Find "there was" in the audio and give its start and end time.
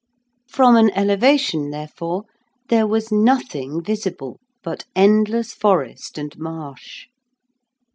2.69-3.11